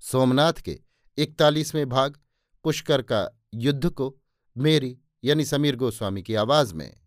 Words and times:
सोमनाथ 0.00 0.52
के 0.52 0.80
इकतालीसवें 1.18 1.88
भाग 1.88 2.18
पुष्कर 2.64 3.02
का 3.02 3.40
युद्ध 3.54 3.90
को 3.90 4.16
मेरी 4.56 4.98
यानी 5.24 5.44
समीर 5.44 5.76
गोस्वामी 5.76 6.22
की 6.22 6.34
आवाज़ 6.34 6.74
में। 6.74 7.00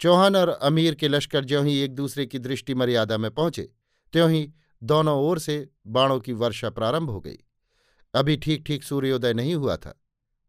चौहान 0.00 0.36
और 0.36 0.48
अमीर 0.48 0.94
के 0.94 1.08
लश्कर 1.08 1.44
ज्यों 1.44 1.66
ही 1.66 1.78
एक 1.78 1.94
दूसरे 1.94 2.26
की 2.26 2.38
दृष्टि 2.38 2.74
मर्यादा 2.74 3.18
में 3.18 3.30
पहुँचे, 3.30 3.72
त्यों 4.12 4.30
ही 4.30 4.52
दोनों 4.82 5.18
ओर 5.18 5.38
से 5.38 5.70
बाणों 5.86 6.20
की 6.20 6.32
वर्षा 6.32 6.70
प्रारंभ 6.70 7.10
हो 7.10 7.20
गई। 7.20 7.36
अभी 8.14 8.36
ठीक 8.36 8.64
ठीक 8.66 8.84
सूर्योदय 8.84 9.34
नहीं 9.34 9.54
हुआ 9.54 9.76
था। 9.76 10.00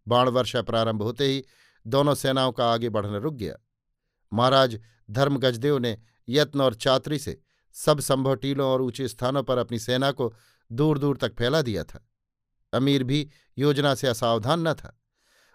बाण 0.08 0.30
वर्षा 0.30 0.62
प्रारंभ 0.62 1.02
होते 1.02 1.26
ही 1.26 1.44
दोनों 1.88 2.16
सेनाओं 2.16 2.52
का 2.52 2.74
आगे 2.74 2.90
बढ़ना 2.90 3.18
रुक 3.18 3.34
गया। 3.34 3.56
महाराज 4.34 4.80
धर्मगजदेव 5.12 5.78
ने 5.78 5.98
यत्न 6.30 6.62
और 6.62 6.74
चात्री 6.74 7.20
से 7.20 7.42
सब 7.76 8.00
संभव 8.00 8.36
टीलों 8.36 8.68
और 8.68 8.82
ऊँचे 8.82 9.08
स्थानों 9.08 9.44
पर 9.44 9.58
अपनी 9.58 9.80
सेना 9.80 10.12
को 10.12 10.34
दूर 10.72 11.00
दूर 11.00 11.18
तक 11.18 11.36
फैला 11.36 11.62
दिया 11.62 11.84
था। 11.84 12.06
अमीर 12.74 13.04
भी 13.04 13.28
योजना 13.58 13.94
से 13.96 14.08
असावधान 14.08 14.68
न 14.68 14.74
था। 14.74 14.96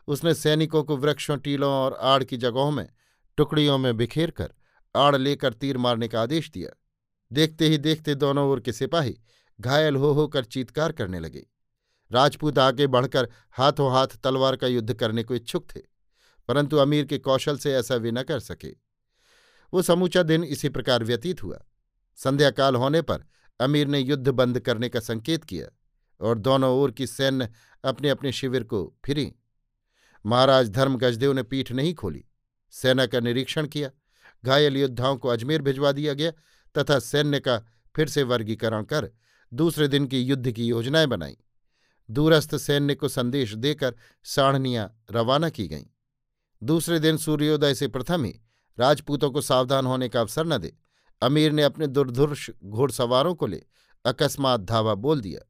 उसने 0.08 0.34
सैनिकों 0.34 0.82
को 0.84 0.96
वृक्षों, 0.96 1.36
टीलों 1.38 1.72
और 1.72 1.94
आड़ 1.94 2.22
की 2.24 2.36
जगहों 2.36 2.70
में, 2.70 2.88
टुकड़ियों 3.38 3.78
में 3.78 3.96
बिखेर 3.96 4.30
कर 4.30 4.52
आड़ 4.94 5.16
लेकर 5.16 5.52
तीर 5.52 5.78
मारने 5.78 6.08
का 6.08 6.22
आदेश 6.22 6.50
दिया। 6.50 6.70
देखते 7.30 7.68
ही 7.68 7.78
देखते 7.78 8.14
दोनों 8.14 8.48
ओर 8.50 8.60
के 8.60 8.72
सिपाही 8.72 9.16
घायल 9.60 9.96
हो 9.96 10.12
होकर 10.12 10.44
चीतकार 10.44 10.92
करने 10.92 11.20
लगे। 11.20 11.46
राजपूत 12.10 12.58
आगे 12.58 12.86
बढ़कर 12.86 13.28
हाथों 13.50 13.90
हाथ 13.92 14.16
तलवार 14.24 14.56
का 14.56 14.66
युद्ध 14.66 14.94
करने 14.94 15.22
को 15.22 15.34
इच्छुक 15.34 15.66
थे, 15.76 15.80
परंतु 16.48 16.76
अमीर 16.76 17.04
के 17.04 17.18
कौशल 17.18 17.58
से 17.58 17.74
ऐसा 17.74 17.94
वे 17.94 18.10
न 18.10 18.22
कर 18.22 18.40
सके। 18.40 18.74
वो 19.72 19.82
समूचा 19.82 20.22
दिन 20.22 20.44
इसी 20.44 20.68
प्रकार 20.68 21.04
व्यतीत 21.04 21.42
हुआ। 21.42 21.64
संध्याकाल 22.16 22.76
होने 22.76 23.02
पर 23.02 23.24
अमीर 23.60 23.86
ने 23.86 23.98
युद्ध 23.98 24.28
बंद 24.28 24.60
करने 24.60 24.88
का 24.88 25.00
संकेत 25.00 25.44
किया 25.44 25.66
और 26.20 26.38
दोनों 26.38 26.70
ओर 26.80 26.90
की 26.90 27.06
सैन्य 27.06 27.48
अपने 27.84 28.08
अपने 28.08 28.32
शिविर 28.32 28.64
को 28.64 28.96
फिरी। 29.04 29.32
महाराज 30.26 30.70
धर्म 30.70 30.96
गजदेव 30.96 31.32
ने 31.32 31.42
पीठ 31.42 31.72
नहीं 31.72 31.94
खोली। 31.94 32.24
सेना 32.70 33.06
का 33.06 33.20
निरीक्षण 33.20 33.66
किया। 33.66 33.90
घायल 34.44 34.76
योद्धाओं 34.76 35.16
को 35.16 35.28
अजमेर 35.28 35.62
भिजवा 35.62 35.92
दिया 35.92 36.14
गया 36.14 36.30
तथा 36.78 36.98
सैन्य 36.98 37.40
का 37.40 37.58
फिर 37.96 38.08
से 38.08 38.22
वर्गीकरण 38.22 38.84
कर 38.84 39.10
दूसरे 39.54 39.88
दिन 39.88 40.06
की 40.06 40.20
युद्ध 40.20 40.50
की 40.52 40.64
योजनाएँ 40.64 41.06
बनाई। 41.06 41.36
दूरस्थ 42.10 42.56
सैन्य 42.56 42.94
को 42.94 43.08
संदेश 43.08 43.54
देकर 43.54 43.94
साढ़नियाँ 44.24 45.04
रवाना 45.10 45.48
की 45.48 45.68
गईं। 45.68 45.86
दूसरे 46.62 47.00
दिन 47.00 47.16
सूर्योदय 47.16 47.74
से 47.74 47.88
प्रथम 47.88 48.24
ही 48.24 48.40
राजपूतों 48.78 49.30
को 49.30 49.40
सावधान 49.40 49.86
होने 49.86 50.08
का 50.08 50.20
अवसर 50.20 50.46
न 50.46 50.58
दे 50.58 50.76
अमीर 51.22 51.52
ने 51.52 51.62
अपने 51.62 51.86
दुर्धुर्ष 51.86 52.50
घोड़सवारों 52.64 53.34
को 53.34 53.46
ले 53.46 53.62
अकस्मात 54.04 54.60
धावा 54.60 54.94
बोल 54.96 55.20
दिया। 55.20 55.40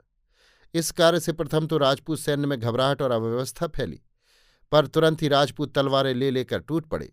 इस 0.75 0.91
कार्य 0.91 1.21
से 1.21 1.33
प्रथम 1.33 1.67
तो 1.67 1.79
राजपूत 1.79 2.19
सैन्य 2.19 2.47
में 2.47 2.59
घबराहट 2.61 3.03
और 3.03 3.11
अव्यवस्था 3.11 3.67
फैली, 3.67 4.01
पर 4.73 4.87
तुरंत 4.87 5.23
ही 5.23 5.29
राजपूत 5.29 5.75
तलवारें 5.75 6.15
ले 6.15 6.31
लेकर 6.31 6.59
टूट 6.59 6.87
पड़े। 6.87 7.13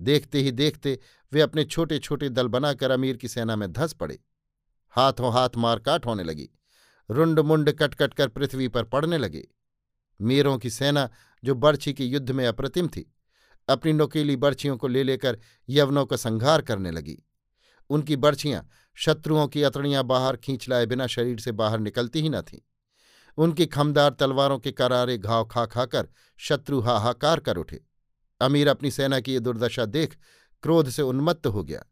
देखते 0.00 0.40
ही 0.40 0.50
देखते 0.52 0.98
वे 1.32 1.40
अपने 1.40 1.64
छोटे 1.64 1.98
छोटे 1.98 2.28
दल 2.28 2.48
बनाकर 2.48 2.90
अमीर 2.90 3.16
की 3.16 3.28
सेना 3.28 3.56
में 3.56 3.72
धस 3.72 3.92
पड़े। 3.92 4.18
हाथों 4.94 5.32
हाथ 5.32 5.56
मारकाट 5.56 6.06
होने 6.06 6.22
लगी 6.22 6.48
रुंड 7.08 7.40
मुंड 7.40 7.70
कटकट 7.72 8.14
कर 8.14 8.28
पृथ्वी 8.28 8.68
पर 8.68 8.84
पड़ने 8.84 9.18
लगे। 9.18 9.46
मीरों 10.20 10.56
की 10.58 10.70
सेना, 10.70 11.08
जो 11.42 11.54
बर्छी 11.54 11.92
के 11.92 12.04
युद्ध 12.04 12.30
में 12.30 12.46
अप्रतिम 12.46 12.88
थी, 12.88 13.04
अपनी 13.68 13.92
नोकीली 13.92 14.36
बर्छियों 14.36 14.76
को 14.76 14.88
ले 14.88 15.02
लेकर 15.02 15.38
यवनों 15.68 16.04
का 16.06 16.16
संहार 16.16 16.62
करने 16.62 16.90
लगी। 16.90 17.22
उनकी 17.90 18.16
बर्छियाँ 18.16 18.68
शत्रुओं 18.94 19.48
की 19.48 19.62
अतड़ियाँ 19.62 20.04
बाहर 20.04 20.36
खींच 20.36 20.68
लाए 20.68 20.86
बिना 20.86 21.06
शरीर 21.06 21.40
से 21.40 21.52
बाहर 21.52 21.78
निकलती 21.78 22.20
ही 22.20 22.28
न 22.28 22.40
थीं। 22.42 22.58
उनकी 23.38 23.66
खमदार 23.66 24.10
तलवारों 24.10 24.58
के 24.58 24.72
करारे 24.72 25.18
घाव 25.18 25.44
खा 25.44 25.66
खाकर 25.66 26.08
शत्रु 26.38 26.80
हाहाकार 26.80 27.40
कर 27.40 27.56
उठे। 27.56 27.80
अमीर 28.40 28.68
अपनी 28.68 28.90
सेना 28.90 29.20
की 29.20 29.32
ये 29.32 29.40
दुर्दशा 29.40 29.84
देख 29.84 30.16
क्रोध 30.62 30.90
से 30.90 31.02
उन्मत्त 31.02 31.46
हो 31.46 31.64
गया। 31.64 31.84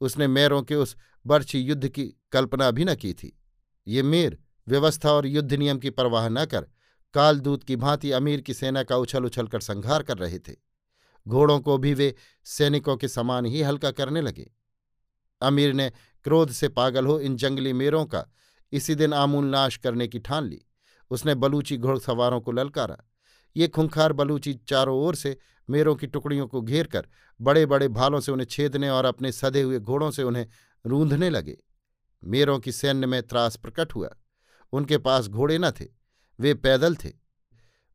उसने 0.00 0.26
मेरों 0.26 0.62
के 0.62 0.74
उस 0.74 0.96
बर्छी 1.26 1.58
युद्ध 1.58 1.88
की 1.88 2.04
कल्पना 2.32 2.70
भी 2.70 2.84
न 2.84 2.94
की 2.94 3.12
थी। 3.12 3.38
ये 3.86 4.02
मेर 4.02 4.38
व्यवस्था 4.68 5.12
और 5.12 5.26
युद्ध 5.26 5.52
नियम 5.54 5.78
की 5.78 5.90
परवाह 5.90 6.28
न 6.28 6.44
कर 6.44 6.66
कालदूत 7.14 7.64
की 7.64 7.76
भांति 7.76 8.10
अमीर 8.10 8.40
की 8.40 8.54
सेना 8.54 8.82
का 8.82 8.96
उछल 8.96 9.24
उछल 9.24 9.46
कर 9.46 9.60
संहार 9.60 10.02
कर 10.02 10.18
रहे 10.18 10.38
थे। 10.38 10.52
घोड़ों 11.28 11.60
को 11.60 11.78
भी 11.78 11.94
वे 11.94 12.14
सैनिकों 12.44 12.96
के 12.96 13.08
समान 13.08 13.46
ही 13.46 13.62
हल्का 13.62 13.90
करने 13.90 14.20
लगे। 14.20 14.50
अमीर 15.40 15.72
ने 15.72 15.92
क्रोध 16.24 16.50
से 16.50 16.68
पागल 16.68 17.06
हो 17.06 17.20
इन 17.20 17.36
जंगली 17.36 17.72
मेरों 17.72 18.06
का 18.06 18.24
इसी 18.72 18.94
दिन 18.94 19.12
आमूल 19.12 19.44
नाश 19.44 19.76
करने 19.76 20.08
की 20.08 20.18
ठान 20.18 20.44
ली। 20.44 20.60
उसने 21.10 21.34
बलूची 21.34 21.76
घोड़सवारों 21.76 22.40
को 22.40 22.52
ललकारा। 22.52 22.98
ये 23.56 23.68
खुंखार 23.68 24.12
बलूची 24.12 24.54
चारों 24.54 24.98
ओर 24.98 25.14
से 25.14 25.38
मेरों 25.70 25.96
की 25.96 26.06
टुकड़ियों 26.06 26.46
को 26.46 26.62
घेर 26.62 26.86
कर 26.86 27.06
बड़े 27.40 27.66
बड़े 27.66 27.88
भालों 27.88 28.20
से 28.20 28.32
उन्हें 28.32 28.46
छेदने 28.46 28.90
और 28.90 29.04
अपने 29.04 29.32
सधे 29.32 29.62
हुए 29.62 29.78
घोड़ों 29.78 30.10
से 30.10 30.22
उन्हें 30.22 30.46
रूंधने 30.86 31.30
लगे। 31.30 31.56
मेरों 32.24 32.58
की 32.58 32.72
सैन्य 32.72 33.06
में 33.06 33.22
त्रास 33.22 33.56
प्रकट 33.56 33.94
हुआ। 33.94 34.10
उनके 34.72 34.98
पास 34.98 35.28
घोड़े 35.28 35.58
न 35.58 35.70
थे, 35.70 35.84
वे 36.40 36.54
पैदल 36.54 36.96
थे। 36.96 37.12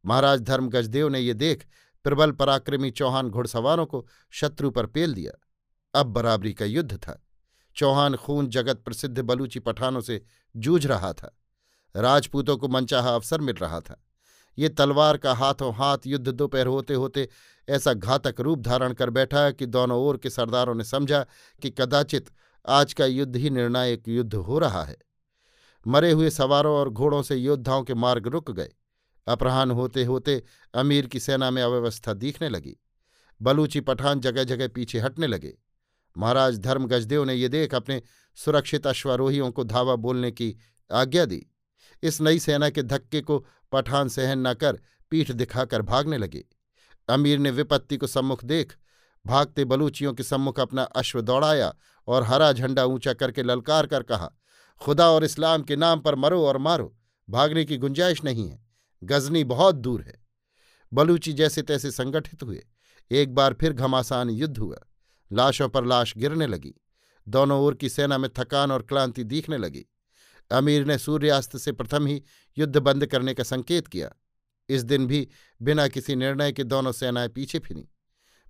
महाराज 0.05 0.41
धर्म 0.41 0.69
गजदेव 0.69 1.09
ने 1.09 1.19
ये 1.19 1.33
देख 1.33 1.65
प्रबल 2.03 2.31
पराक्रमी 2.31 2.91
चौहान 2.91 3.29
घुड़सवारों 3.29 3.85
को 3.85 4.07
शत्रु 4.31 4.69
पर 4.71 4.85
पेल 4.85 5.13
दिया। 5.13 5.31
अब 5.99 6.05
बराबरी 6.05 6.53
का 6.53 6.65
युद्ध 6.65 6.97
था। 6.97 7.22
चौहान 7.75 8.15
खून 8.15 8.47
जगत 8.47 8.81
प्रसिद्ध 8.85 9.19
बलूची 9.19 9.59
पठानों 9.59 10.01
से 10.01 10.21
जूझ 10.55 10.87
रहा 10.87 11.13
था। 11.13 11.39
राजपूतों 11.95 12.57
को 12.57 12.67
मनचाहा 12.67 13.15
अवसर 13.15 13.41
मिल 13.41 13.55
रहा 13.55 13.79
था। 13.79 14.03
ये 14.57 14.69
तलवार 14.69 15.17
का 15.17 15.33
हाथों 15.33 15.73
हाथ 15.75 15.97
युद्ध 16.05 16.27
दोपहर 16.27 16.67
होते 16.67 16.93
होते 16.93 17.29
ऐसा 17.69 17.93
घातक 17.93 18.35
रूप 18.39 18.59
धारण 18.59 18.93
कर 18.93 19.09
बैठा 19.09 19.51
कि 19.51 19.65
दोनों 19.65 19.97
ओर 19.97 20.17
के 20.17 20.29
सरदारों 20.29 20.75
ने 20.75 20.83
समझा 20.83 21.25
कि 21.61 21.69
कदाचित 21.69 22.29
आज 22.67 22.93
का 22.93 23.05
युद्ध 23.05 23.35
ही 23.35 23.49
निर्णायक 23.49 24.03
युद्ध 24.07 24.35
हो 24.35 24.59
रहा 24.59 24.83
है। 24.83 24.97
मरे 25.87 26.11
हुए 26.11 26.29
सवारों 26.29 26.75
और 26.75 26.89
घोड़ों 26.89 27.23
से 27.23 27.35
योद्धाओं 27.35 27.83
के 27.83 27.93
मार्ग 27.93 28.27
रुक 28.27 28.51
गए। 28.51 28.69
अपराह्न 29.27 29.71
होते 29.71 30.03
होते 30.03 30.43
अमीर 30.73 31.07
की 31.07 31.19
सेना 31.19 31.51
में 31.51 31.61
अव्यवस्था 31.63 32.13
दिखने 32.13 32.49
लगी। 32.49 32.77
बलूची 33.41 33.79
पठान 33.81 34.19
जगह 34.19 34.43
जगह 34.43 34.67
पीछे 34.67 34.99
हटने 34.99 35.27
लगे। 35.27 35.57
महाराज 36.17 36.59
धर्म 36.59 36.87
गजदेव 36.87 37.23
ने 37.23 37.33
ये 37.33 37.47
देख 37.49 37.75
अपने 37.75 38.01
सुरक्षित 38.37 38.87
अश्वारोहियों 38.87 39.51
को 39.51 39.63
धावा 39.63 39.95
बोलने 39.95 40.31
की 40.31 40.55
आज्ञा 40.91 41.25
दी। 41.25 41.45
इस 42.03 42.21
नई 42.21 42.39
सेना 42.39 42.69
के 42.69 42.83
धक्के 42.83 43.21
को 43.21 43.45
पठान 43.71 44.09
सहन 44.09 44.47
न 44.47 44.53
कर 44.53 44.79
पीठ 45.11 45.31
दिखाकर 45.31 45.81
भागने 45.81 46.17
लगे। 46.17 46.43
अमीर 47.09 47.39
ने 47.39 47.51
विपत्ति 47.51 47.97
को 47.97 48.07
सम्मुख 48.07 48.43
देख 48.45 48.75
भागते 49.25 49.65
बलूचियों 49.65 50.13
के 50.13 50.23
सम्मुख 50.23 50.59
अपना 50.59 50.83
अश्व 50.83 51.21
दौड़ाया 51.21 51.73
और 52.07 52.23
हरा 52.23 52.51
झंडा 52.51 52.85
ऊँचा 52.85 53.13
करके 53.13 53.43
ललकार 53.43 53.87
कर 53.87 54.03
कहा, 54.03 54.31
खुदा 54.81 55.09
और 55.09 55.23
इस्लाम 55.23 55.61
के 55.61 55.75
नाम 55.75 55.99
पर 55.99 56.15
मरो 56.15 56.45
और 56.45 56.57
मारो, 56.57 56.95
भागने 57.29 57.65
की 57.65 57.77
गुंजाइश 57.77 58.23
नहीं 58.23 58.49
है, 58.49 58.59
गजनी 59.03 59.43
बहुत 59.43 59.75
दूर 59.75 60.01
है। 60.01 60.21
बलूची 60.91 61.33
जैसे 61.33 61.61
तैसे 61.61 61.91
संगठित 61.91 62.43
हुए। 62.43 62.63
एक 63.11 63.33
बार 63.35 63.53
फिर 63.53 63.73
घमासान 63.73 64.29
युद्ध 64.29 64.57
हुआ। 64.57 64.77
लाशों 65.33 65.69
पर 65.69 65.85
लाश 65.85 66.13
गिरने 66.17 66.47
लगी। 66.47 66.73
दोनों 67.27 67.61
ओर 67.61 67.75
की 67.75 67.89
सेना 67.89 68.17
में 68.17 68.29
थकान 68.37 68.71
और 68.71 68.81
क्लांति 68.81 69.23
दिखने 69.23 69.57
लगी। 69.57 69.85
अमीर 70.51 70.85
ने 70.85 70.97
सूर्यास्त 70.97 71.57
से 71.57 71.71
प्रथम 71.71 72.07
ही 72.07 72.23
युद्ध 72.57 72.77
बंद 72.77 73.05
करने 73.05 73.33
का 73.33 73.43
संकेत 73.43 73.87
किया। 73.87 74.11
इस 74.69 74.83
दिन 74.83 75.07
भी 75.07 75.27
बिना 75.61 75.87
किसी 75.87 76.15
निर्णय 76.15 76.51
के 76.51 76.63
दोनों 76.63 76.91
सेनाएँ 76.91 77.29
पीछे 77.29 77.59
फिरी। 77.59 77.87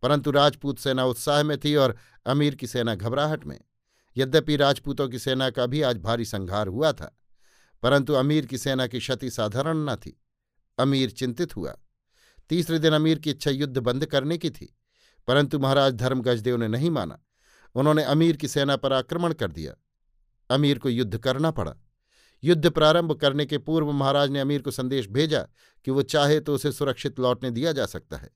परंतु 0.04 0.32
राजपूत 0.32 0.80
सेना 0.80 1.06
उत्साह 1.06 1.44
में 1.44 1.58
थी 1.58 1.76
और 1.76 1.98
अमीर 2.26 2.56
की 2.56 2.68
सेना 2.68 2.96
घबराहट 2.96 3.46
में। 3.46 3.60
यद्यपि 4.18 4.56
राजपूतों 4.56 5.08
की 5.10 5.20
सेना 5.20 5.50
का 5.50 5.66
भी 5.66 5.82
आज 5.82 5.98
भारी 5.98 6.26
संहार 6.26 6.68
हुआ 6.68 6.92
था, 6.92 7.18
परंतु 7.84 8.14
अमीर 8.14 8.46
की 8.46 8.58
सेना 8.58 8.88
की 8.88 9.00
क्षति 9.00 9.30
साधारण 9.30 9.78
न 9.78 9.96
थी। 9.96 10.22
अमीर 10.78 11.10
चिंतित 11.10 11.56
हुआ। 11.56 11.76
तीसरे 12.50 12.80
दिन 12.80 12.94
अमीर 12.94 13.20
की 13.20 13.30
इच्छा 13.30 13.52
युद्ध 13.52 13.78
बंद 13.78 14.06
करने 14.06 14.38
की 14.38 14.50
थी। 14.50 14.76
परंतु 15.28 15.60
महाराज 15.60 15.94
धर्म 15.94 16.22
गजदेव 16.22 16.58
ने 16.58 16.68
नहीं 16.68 16.90
माना। 16.90 17.20
उन्होंने 17.76 18.04
अमीर 18.04 18.38
की 18.38 18.48
सेना 18.48 18.76
पर 18.76 18.94
आक्रमण 18.94 19.34
कर 19.34 19.52
दिया। 19.52 19.74
अमीर 20.50 20.80
को 20.80 20.90
युद्ध 20.90 21.18
करना 21.18 21.52
पड़ा। 21.52 21.76
युद्ध 22.44 22.70
प्रारंभ 22.70 23.12
करने 23.12 23.46
के 23.46 23.58
पूर्व 23.58 23.92
महाराज 23.92 24.30
ने 24.30 24.40
अमीर 24.40 24.62
को 24.62 24.72
संदेश 24.72 25.08
भेजा 25.08 25.48
कि 25.86 25.92
वो 25.92 26.02
चाहे 26.02 26.40
तो 26.40 26.56
उसे 26.56 26.72
सुरक्षित 26.72 27.20
लौटने 27.20 27.52
दिया 27.52 27.72
जा 27.72 27.86
सकता 27.86 28.18
है। 28.18 28.30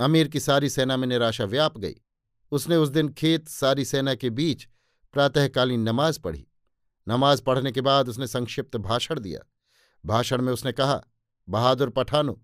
अमीर 0.00 0.28
की 0.28 0.40
सारी 0.40 0.68
सेना 0.68 0.96
में 0.96 1.08
निराशा 1.08 1.44
व्याप 1.44 1.78
गई। 1.78 1.94
उसने 2.50 2.76
उस 2.76 2.88
दिन 2.88 3.08
खेत 3.08 3.48
सारी 3.48 3.84
सेना 3.84 4.14
के 4.14 4.30
बीच 4.30 4.66
प्रातःकालीन 5.12 5.80
नमाज़ 5.80 6.20
पढ़ी। 6.20 6.46
नमाज़ 7.08 7.42
पढ़ने 7.42 7.72
के 7.72 7.80
बाद 7.80 8.08
उसने 8.08 8.26
संक्षिप्त 8.26 8.76
भाषण 8.76 9.20
दिया। 9.20 9.40
भाषण 10.06 10.42
में 10.42 10.52
उसने 10.52 10.72
कहा, 10.72 11.02
बहादुर 11.48 11.90
पठानो, 11.90 12.42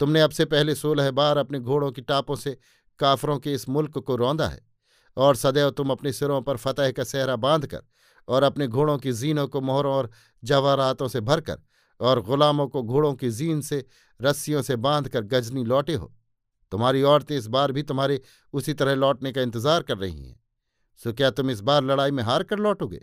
तुमने 0.00 0.20
अब 0.20 0.30
से 0.30 0.44
पहले 0.44 0.74
सोलह 0.74 1.10
बार 1.10 1.36
अपने 1.36 1.58
घोड़ों 1.58 1.92
की 1.92 2.00
टापों 2.00 2.36
से 2.36 2.58
काफरों 2.98 3.38
के 3.38 3.52
इस 3.52 3.68
मुल्क 3.68 3.98
को 3.98 4.16
रौंदा 4.16 4.48
है, 4.48 4.60
और 5.16 5.36
सदैव 5.36 5.70
तुम 5.70 5.90
अपने 5.90 6.12
सिरों 6.12 6.40
पर 6.42 6.56
फतेह 6.56 6.90
का 6.90 7.04
सहरा 7.04 7.36
बांधकर 7.38 7.82
और 8.28 8.42
अपने 8.42 8.66
घोड़ों 8.68 8.96
की 8.98 9.12
जीनों 9.12 9.46
को 9.48 9.60
मोहरों 9.60 9.94
और 9.94 10.10
जवाहरातों 10.42 11.08
से 11.08 11.20
भरकर 11.22 11.58
और 12.00 12.20
गुलामों 12.22 12.66
को 12.68 12.82
घोड़ों 12.82 13.14
की 13.14 13.30
जीन 13.30 13.60
से, 13.60 13.84
रस्सियों 14.20 14.62
से 14.62 14.76
बांधकर 14.76 15.22
गजनी 15.22 15.64
लौटे 15.64 15.94
हो। 15.94 16.12
तुम्हारी 16.72 17.02
औरतें 17.02 17.36
इस 17.36 17.46
बार 17.46 17.72
भी 17.72 17.82
तुम्हारे 17.82 18.20
उसी 18.54 18.74
तरह 18.74 18.94
लौटने 18.94 19.32
का 19.32 19.40
इंतज़ार 19.40 19.82
कर 19.82 19.98
रही 19.98 20.26
हैं। 20.26 20.40
सो 21.00 21.12
क्या 21.12 21.30
तुम 21.30 21.50
इस 21.50 21.60
बार 21.60 21.84
लड़ाई 21.84 22.10
में 22.10 22.22
हार 22.22 22.42
कर 22.42 22.58
लौटोगे? 22.58 23.00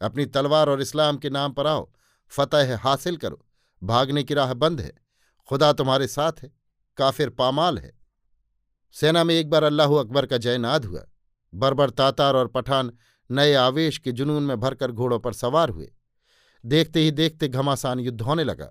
अपनी 0.00 0.26
तलवार 0.26 0.68
और 0.68 0.80
इस्लाम 0.80 1.16
के 1.16 1.30
नाम 1.30 1.52
पर 1.52 1.66
आओ, 1.66 1.90
फतेह 2.32 2.76
हासिल 2.78 3.16
करो, 3.16 3.44
भागने 3.82 4.22
की 4.22 4.34
राह 4.34 4.52
बंद 4.54 4.80
है, 4.80 4.92
खुदा 5.48 5.72
तुम्हारे 5.72 6.06
साथ 6.06 6.42
है, 6.42 6.52
काफिर 6.98 7.30
पामाल 7.30 7.78
है। 7.78 7.92
सेना 8.92 9.24
में 9.24 9.34
एक 9.34 9.50
बार 9.50 9.62
अल्लाह 9.62 9.94
अकबर 9.94 10.26
का 10.26 10.36
जयनाद 10.36 10.84
हुआ। 10.84 11.06
बरबर 11.54 11.90
तातार 11.90 12.34
और 12.34 12.48
पठान 12.48 12.92
नए 13.30 13.54
आवेश 13.54 13.98
के 13.98 14.12
जुनून 14.12 14.42
में 14.42 14.60
भरकर 14.60 14.92
घोड़ों 14.92 15.18
पर 15.18 15.32
सवार 15.32 15.68
हुए। 15.68 15.92
देखते 16.64 17.00
ही 17.00 17.10
देखते 17.10 17.48
घमासान 17.48 18.00
युद्ध 18.00 18.20
होने 18.20 18.44
लगा। 18.44 18.70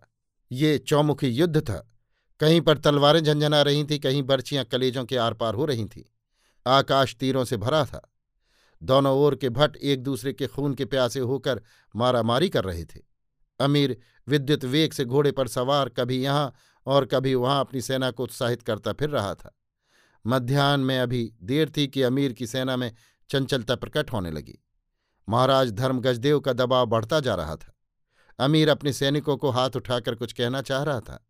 ये 0.52 0.78
चौमुखी 0.78 1.28
युद्ध 1.28 1.62
था। 1.62 1.94
कहीं 2.40 2.62
पर 2.62 2.78
तलवारें 2.78 3.24
झंझना 3.24 3.62
रही 3.62 3.84
थीं, 3.84 4.00
कहीं 4.00 4.24
बर्चियाँ 4.24 4.66
कलेजों 4.66 5.06
के 5.06 5.18
आर 5.18 5.34
पार 5.34 5.54
हो 5.54 5.66
रही 5.66 5.86
थीं। 5.86 6.04
आकाश 6.68 7.16
तीरों 7.16 7.46
से 7.46 7.58
भरा 7.58 7.86
था। 7.86 8.14
दोनों 8.84 9.18
ओर 9.18 9.36
के 9.36 9.50
भट्ट 9.50 9.78
एक 9.78 10.04
दूसरे 10.04 10.34
के 10.34 10.48
खून 10.48 10.74
के 10.74 10.86
प्यासे 10.86 11.20
होकर 11.20 11.62
मारामारी 11.96 12.50
कर 12.50 12.64
रहे 12.64 12.86
थे। 12.86 13.00
अमीर 13.60 13.98
विद्युत 14.28 14.66
वेग 14.66 14.94
से 14.94 15.06
घोड़े 15.06 15.32
पर 15.32 15.48
सवार 15.48 15.90
कभी 15.90 16.24
यहाँ 16.24 16.54
और 16.86 17.06
कभी 17.06 17.36
वहाँ 17.36 17.60
अपनी 17.60 17.82
सेना 17.82 18.12
को 18.12 18.24
उत्साहित 18.24 18.62
करता 18.62 18.94
फिर 18.94 19.10
रहा 19.10 19.36
था। 19.36 19.59
मध्यान्ह 20.30 20.86
में 20.86 21.00
अभी 21.00 21.34
देर 21.44 21.74
थी 21.78 21.88
कि 21.88 22.02
अमीर 22.02 22.34
की 22.34 22.48
सेना 22.48 22.78
में 22.78 22.96
चंचलता 23.30 23.76
प्रकट 23.76 24.12
होने 24.12 24.32
लगी। 24.32 24.66
महाराज 25.30 25.72
धर्म 25.72 26.00
गजदेव 26.00 26.40
का 26.40 26.54
दबाव 26.54 26.86
बढ़ता 26.86 27.20
जा 27.20 27.36
रहा 27.36 27.56
था। 27.56 27.74
अमीर 28.40 28.70
अपने 28.70 28.94
सैनिकों 28.94 29.38
को 29.38 29.50
हाथ 29.50 29.70
उठाकर 29.76 30.16
कुछ 30.16 30.34
कहना 30.34 30.62
चाह 30.62 30.84
रहा 30.84 31.00
था। 31.00 31.28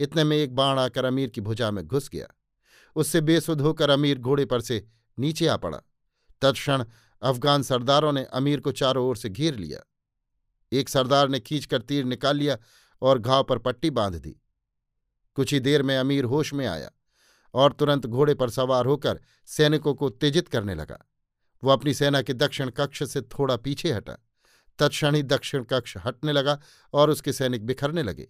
इतने 0.00 0.24
में 0.24 0.36
एक 0.36 0.54
बाण 0.54 0.78
आकर 0.78 1.04
अमीर 1.04 1.30
की 1.30 1.40
भुजा 1.40 1.70
में 1.70 1.86
घुस 1.86 2.08
गया। 2.08 2.26
उससे 2.96 3.20
बेसुध 3.20 3.60
होकर 3.60 3.90
अमीर 3.90 4.18
घोड़े 4.18 4.44
पर 4.44 4.60
से 4.60 4.86
नीचे 5.18 5.46
आ 5.46 5.56
पड़ा। 5.56 5.78
तत्क्षण 6.40 6.84
अफगान 7.22 7.62
सरदारों 7.62 8.12
ने 8.12 8.24
अमीर 8.24 8.60
को 8.60 8.72
चारों 8.72 9.06
ओर 9.06 9.16
से 9.16 9.28
घेर 9.28 9.56
लिया। 9.56 9.80
एक 10.72 10.88
सरदार 10.88 11.28
ने 11.28 11.40
खींचकर 11.40 11.82
तीर 11.82 12.04
निकाल 12.04 12.36
लिया 12.36 12.58
और 13.02 13.18
घाव 13.18 13.44
पर 13.44 13.58
पट्टी 13.58 13.90
बाँध 13.90 14.14
दी। 14.14 14.42
कुछ 15.34 15.52
ही 15.52 15.60
देर 15.60 15.82
में 15.82 15.98
अमीर 15.98 16.24
होश 16.24 16.54
में 16.54 16.66
आया। 16.66 16.90
और 17.54 17.72
तुरंत 17.72 18.06
घोड़े 18.06 18.34
पर 18.34 18.50
सवार 18.50 18.86
होकर 18.86 19.20
सैनिकों 19.46 19.94
को 19.94 20.06
उत्तेजित 20.06 20.48
करने 20.48 20.74
लगा। 20.74 21.08
वो 21.64 21.70
अपनी 21.70 21.94
सेना 21.94 22.22
के 22.22 22.32
दक्षिण 22.34 22.70
कक्ष 22.70 23.02
से 23.02 23.22
थोड़ा 23.22 23.56
पीछे 23.56 23.92
हटा। 23.92 24.12
तत्क्षण 24.78 25.14
ही 25.14 25.22
दक्षिण 25.22 25.64
कक्ष 25.64 25.96
हटने 25.96 26.32
लगा 26.32 26.60
और 26.92 27.10
उसके 27.10 27.32
सैनिक 27.32 27.66
बिखरने 27.66 28.02
लगे। 28.02 28.28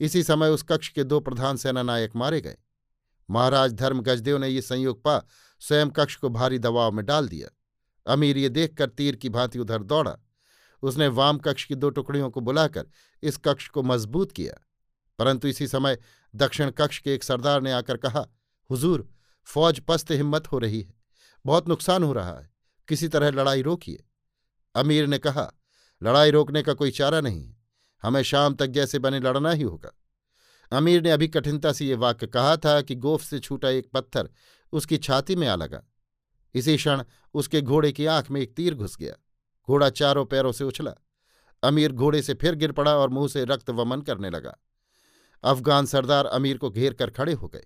इसी 0.00 0.22
समय 0.22 0.48
उस 0.48 0.62
कक्ष 0.62 0.88
के 0.88 1.04
दो 1.04 1.20
प्रधान 1.20 1.56
सेनानायक 1.56 2.16
मारे 2.16 2.40
गए। 2.40 2.56
महाराज 3.30 3.72
धर्म 3.72 4.00
गजदेव 4.00 4.38
ने 4.38 4.48
ये 4.48 4.62
संयोग 4.62 5.02
पा 5.02 5.26
स्वयं 5.60 5.90
कक्ष 5.90 6.16
को 6.16 6.28
भारी 6.28 6.58
दबाव 6.58 6.92
में 6.92 7.06
डाल 7.06 7.28
दिया। 7.28 7.48
अमीर 8.12 8.38
ये 8.38 8.48
देखकर 8.48 8.88
तीर 8.88 9.16
की 9.16 9.28
भांति 9.28 9.58
उधर 9.58 9.82
दौड़ा। 9.82 10.16
उसने 10.82 11.08
वाम 11.08 11.38
कक्ष 11.38 11.64
की 11.64 11.74
दो 11.74 11.90
टुकड़ियों 11.90 12.30
को 12.30 12.40
बुलाकर 12.40 12.86
इस 13.22 13.36
कक्ष 13.36 13.68
को 13.68 13.82
मज़बूत 13.82 14.32
किया। 14.32 14.54
परंतु 15.18 15.48
इसी 15.48 15.68
समय 15.68 15.98
दक्षिण 16.36 16.70
कक्ष 16.70 16.98
के 16.98 17.14
एक 17.14 17.24
सरदार 17.24 17.62
ने 17.62 17.72
आकर 17.72 17.96
कहा 17.96 18.28
हुजूर, 18.70 19.10
फौज 19.44 19.80
पस्त 19.80 20.10
हिम्मत 20.10 20.52
हो 20.52 20.58
रही 20.58 20.80
है। 20.80 20.94
बहुत 21.46 21.68
नुकसान 21.68 22.02
हो 22.02 22.12
रहा 22.12 22.38
है। 22.38 22.50
किसी 22.88 23.08
तरह 23.08 23.30
लड़ाई 23.30 23.62
रोकिए। 23.62 24.04
अमीर 24.74 25.06
ने 25.06 25.18
कहा, 25.18 25.52
लड़ाई 26.02 26.30
रोकने 26.30 26.62
का 26.62 26.74
कोई 26.74 26.90
चारा 26.90 27.20
नहीं 27.20 27.44
है। 27.44 27.56
हमें 28.02 28.22
शाम 28.22 28.54
तक 28.54 28.66
जैसे 28.66 28.98
बने 28.98 29.20
लड़ना 29.20 29.50
ही 29.50 29.62
होगा। 29.62 29.92
अमीर 30.72 31.02
ने 31.02 31.10
अभी 31.10 31.28
कठिनता 31.28 31.72
से 31.72 31.86
ये 31.86 31.94
वाक्य 31.94 32.26
कहा 32.26 32.56
था 32.56 32.80
कि 32.80 32.94
गोफ 32.94 33.22
से 33.22 33.38
छूटा 33.38 33.68
एक 33.68 33.90
पत्थर 33.94 34.30
उसकी 34.72 34.96
छाती 34.96 35.36
में 35.36 35.48
आ 35.48 35.56
लगा। 35.56 35.82
इसी 36.54 36.76
क्षण 36.76 37.04
उसके 37.34 37.60
घोड़े 37.60 37.92
की 37.92 38.06
आँख 38.06 38.30
में 38.30 38.40
एक 38.40 38.56
तीर 38.56 38.74
घुस 38.74 38.96
गया। 38.96 39.14
घोड़ा 39.66 39.90
चारों 39.90 40.24
पैरों 40.24 40.52
से 40.52 40.64
उछला। 40.64 40.94
अमीर 41.62 41.92
घोड़े 41.92 42.22
से 42.22 42.34
फिर 42.34 42.54
गिर 42.54 42.72
पड़ा 42.72 42.96
और 42.96 43.10
मुँह 43.10 43.28
से 43.28 43.44
रक्त 43.44 43.70
वमन 43.70 44.00
करने 44.00 44.30
लगा। 44.30 44.56
अफगान 45.44 45.86
सरदार 45.86 46.26
अमीर 46.26 46.58
को 46.58 46.70
घेर 46.70 46.92
कर 46.92 47.10
खड़े 47.10 47.32
हो 47.32 47.48
गए। 47.48 47.64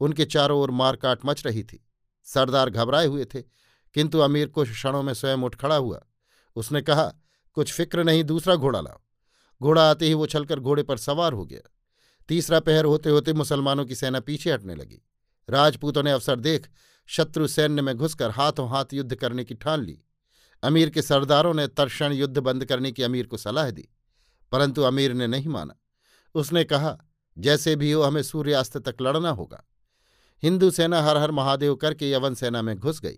उनके 0.00 0.24
चारों 0.24 0.60
ओर 0.60 0.70
मारकाट 0.70 1.20
मच 1.24 1.46
रही 1.46 1.62
थी। 1.64 1.84
सरदार 2.26 2.70
घबराए 2.70 3.06
हुए 3.06 3.24
थे, 3.24 3.42
किंतु 3.94 4.18
अमीर 4.18 4.48
कुछ 4.48 4.70
क्षणों 4.70 5.02
में 5.02 5.14
स्वयं 5.14 5.36
उठ 5.36 5.54
खड़ा 5.54 5.76
हुआ। 5.76 6.00
उसने 6.56 6.82
कहा, 6.82 7.12
कुछ 7.52 7.72
फ़िक्र 7.72 8.04
नहीं, 8.04 8.24
दूसरा 8.24 8.56
घोड़ा 8.56 8.80
लाओ। 8.80 9.00
घोड़ा 9.60 9.90
आते 9.90 10.06
ही 10.06 10.14
वो 10.14 10.26
छलकर 10.26 10.60
घोड़े 10.60 10.82
पर 10.82 10.96
सवार 10.96 11.32
हो 11.32 11.44
गया। 11.44 11.70
तीसरा 12.28 12.60
पहर 12.60 12.84
होते 12.84 13.10
होते 13.10 13.32
मुसलमानों 13.32 13.84
की 13.84 13.94
सेना 13.94 14.20
पीछे 14.20 14.52
हटने 14.52 14.74
लगी। 14.74 15.02
राजपूतों 15.48 16.02
ने 16.02 16.10
अवसर 16.10 16.40
देख 16.40 16.68
शत्रु 17.08 17.46
सैन्य 17.46 17.82
में 17.82 17.96
घुसकर 17.96 18.30
हाथों 18.30 18.68
हाथ 18.68 18.92
युद्ध 18.92 19.14
करने 19.14 19.44
की 19.44 19.54
ठान 19.54 19.82
ली। 19.82 19.98
अमीर 20.62 20.90
के 20.90 21.02
सरदारों 21.02 21.54
ने 21.54 21.66
तर्षण 21.66 22.12
युद्ध 22.12 22.38
बंद 22.38 22.64
करने 22.64 22.92
की 22.92 23.02
अमीर 23.02 23.26
को 23.26 23.36
सलाह 23.36 23.70
दी, 23.70 23.88
परंतु 24.52 24.82
अमीर 24.82 25.12
ने 25.12 25.26
नहीं 25.26 25.48
माना। 25.48 25.76
उसने 26.34 26.64
कहा, 26.64 26.98
जैसे 27.38 27.76
भी 27.76 27.92
हो, 27.92 28.02
हमें 28.02 28.22
सूर्यास्त 28.22 28.76
तक 28.78 29.02
लड़ना 29.02 29.30
होगा। 29.30 29.64
हिंदू 30.44 30.70
सेना 30.70 31.02
हर 31.02 31.16
हर 31.16 31.30
महादेव 31.30 31.74
करके 31.74 32.10
यवन 32.10 32.34
सेना 32.34 32.62
में 32.62 32.76
घुस 32.78 33.00
गई। 33.00 33.16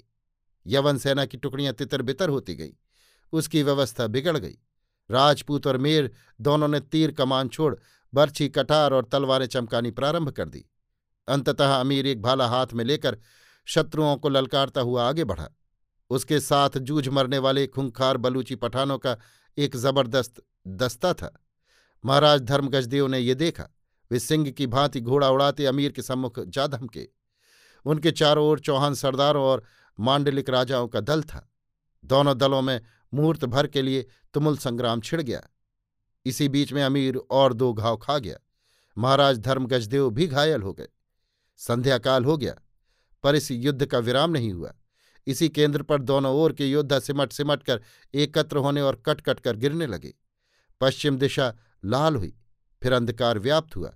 यवन 0.66 0.98
सेना 0.98 1.24
की 1.24 1.36
टुकड़ियाँ 1.36 1.72
तितर 1.72 2.02
बितर 2.02 2.28
होती 2.28 2.54
गई। 2.54 2.72
उसकी 3.32 3.62
व्यवस्था 3.62 4.06
बिगड़ 4.06 4.36
गई। 4.38 4.58
राजपूत 5.10 5.66
और 5.66 5.76
मेर 5.76 6.10
दोनों 6.40 6.68
ने 6.68 6.80
तीर 6.80 7.12
कमान 7.12 7.48
छोड़ 7.48 7.74
बर्छी 8.14 8.48
कटार 8.48 8.92
और 8.92 9.04
तलवारें 9.04 9.46
चमकानी 9.46 9.90
प्रारंभ 9.90 10.30
कर 10.30 10.48
दी। 10.48 10.64
अंततः 11.28 11.74
अमीर 11.74 12.06
एक 12.06 12.22
भाला 12.22 12.46
हाथ 12.46 12.66
में 12.74 12.84
लेकर 12.84 13.18
शत्रुओं 13.64 14.16
को 14.16 14.28
ललकारता 14.28 14.80
हुआ 14.80 15.08
आगे 15.08 15.24
बढ़ा। 15.24 15.48
उसके 16.10 16.40
साथ 16.40 16.78
जूझ 16.78 17.08
मरने 17.08 17.38
वाले 17.38 17.66
खुंखार 17.66 18.16
बलूची 18.16 18.54
पठानों 18.54 18.98
का 18.98 19.18
एक 19.58 19.76
ज़बरदस्त 19.76 20.42
दस्ता 20.66 21.12
था। 21.14 21.44
महाराज 22.04 22.42
धर्मगजदेव 22.42 23.06
ने 23.06 23.18
ये 23.18 23.34
देखा। 23.34 23.68
वे 24.10 24.18
सिंह 24.18 24.50
की 24.50 24.66
भांति 24.66 25.00
घोड़ा 25.00 25.30
उड़ाते 25.30 25.66
अमीर 25.66 25.92
के 25.92 26.02
सम्मुख 26.02 26.40
जा 26.40 26.66
धमके। 26.66 27.15
उनके 27.86 28.10
चारों 28.10 28.46
ओर 28.46 28.60
चौहान 28.60 28.94
सरदारों 28.94 29.44
और 29.44 29.62
मांडलिक 29.98 30.50
राजाओं 30.50 30.88
का 30.88 31.00
दल 31.00 31.22
था। 31.22 31.46
दोनों 32.04 32.36
दलों 32.38 32.62
में 32.62 32.80
मुहूर्त 33.12 33.44
भर 33.44 33.66
के 33.66 33.82
लिए 33.82 34.06
तुमुल 34.34 34.56
संग्राम 34.56 35.00
छिड़ 35.00 35.20
गया। 35.22 35.42
इसी 36.26 36.48
बीच 36.48 36.72
में 36.72 36.82
अमीर 36.82 37.16
और 37.16 37.52
दो 37.52 37.72
घाव 37.72 37.96
खा 37.96 38.18
गया। 38.18 38.36
महाराज 38.96 39.38
धर्मगजदेव 39.38 40.10
भी 40.10 40.26
घायल 40.26 40.62
हो 40.62 40.72
गए। 40.72 40.88
संध्याकाल 41.60 42.24
हो 42.24 42.36
गया, 42.36 42.54
पर 43.24 43.34
इस 43.34 43.50
युद्ध 43.50 43.86
का 43.86 43.98
विराम 43.98 44.30
नहीं 44.30 44.52
हुआ। 44.52 44.72
इसी 45.26 45.48
केंद्र 45.48 45.82
पर 45.82 46.02
दोनों 46.02 46.34
ओर 46.34 46.52
के 46.52 46.66
योद्धा 46.66 46.98
सिमट 46.98 47.32
सिमट 47.32 47.62
कर 47.62 47.80
एकत्र 48.14 48.56
होने 48.56 48.80
और 48.80 49.02
कट 49.06 49.20
कट 49.20 49.40
कर 49.40 49.56
गिरने 49.56 49.86
लगे। 49.86 50.12
पश्चिम 50.80 51.16
दिशा 51.18 51.54
लाल 51.84 52.16
हुई, 52.16 52.36
फिर 52.82 52.92
अंधकार 52.92 53.38
व्याप्त 53.38 53.76
हुआ, 53.76 53.92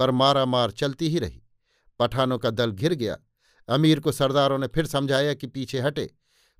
पर 0.00 0.10
मारा 0.10 0.44
मार 0.44 0.70
चलती 0.70 1.08
ही 1.08 1.18
रही। 1.18 1.42
पठानों 2.00 2.38
का 2.38 2.50
दल 2.50 2.72
घिर 2.72 2.94
गया 2.94 3.18
अमीर 3.68 4.00
को 4.00 4.12
सरदारों 4.12 4.58
ने 4.58 4.66
फिर 4.66 4.86
समझाया 4.86 5.34
कि 5.34 5.46
पीछे 5.46 5.80
हटे, 5.80 6.10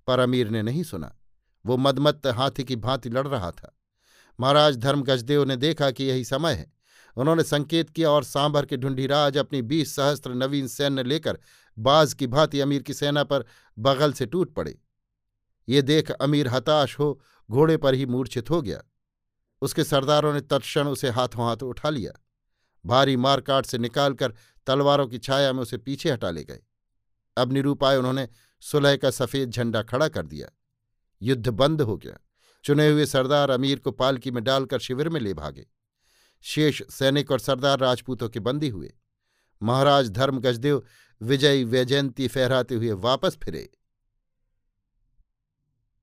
पर 0.06 0.18
अमीर 0.18 0.50
ने 0.50 0.62
नहीं 0.62 0.82
सुना। 0.82 1.18
वो 1.66 1.76
मदमत्त 1.76 2.26
हाथी 2.26 2.64
की 2.64 2.76
भांति 2.76 3.10
लड़ 3.10 3.28
रहा 3.28 3.50
था। 3.50 3.78
महाराज 4.40 4.76
धर्म 4.76 5.02
गजदेव 5.02 5.44
ने 5.44 5.56
देखा 5.56 5.90
कि 5.90 6.04
यही 6.04 6.24
समय 6.24 6.52
है। 6.52 6.72
उन्होंने 7.16 7.42
संकेत 7.42 7.90
किया 7.90 8.10
और 8.10 8.24
सांभर 8.24 8.66
के 8.66 8.76
ढूंढीराज 8.76 9.36
अपनी 9.36 9.62
बीस 9.62 9.96
सहस्त्र 9.96 10.34
नवीन 10.34 10.66
सैन्य 10.66 11.02
लेकर 11.02 11.38
बाज 11.78 12.14
की 12.14 12.26
भांति 12.26 12.60
अमीर 12.60 12.82
की 12.82 12.94
सेना 12.94 13.24
पर 13.24 13.44
बगल 13.78 14.12
से 14.12 14.26
टूट 14.26 14.54
पड़े। 14.54 14.78
ये 15.68 15.82
देख 15.82 16.10
अमीर 16.10 16.48
हताश 16.48 16.98
हो, 16.98 17.22
घोड़े 17.50 17.76
पर 17.76 17.94
ही 17.94 18.06
मूर्छित 18.06 18.50
हो 18.50 18.62
गया। 18.62 18.82
उसके 19.62 19.84
सरदारों 19.84 20.34
ने 20.34 20.40
तत्क्षण 20.40 20.88
उसे 20.88 21.10
हाथों 21.10 21.44
हाथ 21.44 21.56
उठा 21.56 21.90
लिया। 21.90 22.12
भारी 22.86 23.16
मारकाट 23.16 23.66
से 23.66 23.78
निकालकर 23.78 24.34
तलवारों 24.66 25.06
की 25.06 25.18
छाया 25.18 25.52
में 25.52 25.60
उसे 25.60 25.78
पीछे 25.78 26.10
हटा 26.10 26.30
ले 26.30 26.44
गए। 26.44 26.60
अब 27.36 27.52
निरूपाय 27.52 27.96
उन्होंने 27.96 28.28
सुलह 28.60 28.96
का 28.96 29.10
सफ़ेद 29.10 29.50
झंडा 29.50 29.82
खड़ा 29.82 30.08
कर 30.08 30.26
दिया। 30.26 30.48
युद्ध 31.22 31.48
बंद 31.48 31.80
हो 31.80 31.96
गया। 31.96 32.18
चुने 32.64 32.88
हुए 32.88 33.06
सरदार 33.06 33.50
अमीर 33.50 33.78
को 33.78 33.90
पालकी 33.90 34.30
में 34.30 34.44
डालकर 34.44 34.78
शिविर 34.78 35.08
में 35.08 35.20
ले 35.20 35.34
भागे। 35.34 35.66
शेष 36.42 36.82
सैनिक 36.90 37.30
और 37.30 37.38
सरदार 37.38 37.78
राजपूतों 37.78 38.28
के 38.28 38.40
बंदी 38.40 38.68
हुए। 38.68 38.92
महाराज 39.62 40.10
धर्म 40.10 40.40
गजदेव 40.40 40.84
विजयी 41.22 41.64
वैजयंती 41.64 42.28
फहराते 42.28 42.74
हुए 42.74 42.92
वापस 42.92 43.38
फिरे। 43.42 43.70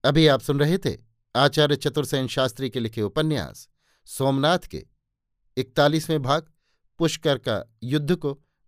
अभी 0.04 0.28
आप 0.28 0.42
सुन 0.42 0.60
रहे 0.60 0.78
थे 0.78 0.98
आचार्य 1.36 1.76
चतुर्सेन 1.76 2.28
शास्त्री 2.28 2.70
के 2.70 2.80
लिखे 2.80 3.02
उपन्यास, 3.02 3.70
सोमनाथ 4.06 4.60
के 4.60 4.88
इकतालीसवें 5.58 6.22
भाग, 6.22 6.52
पुष्कर 7.00 7.38
का 7.38 7.78
युद्ध 7.84 8.16
को 8.16 8.42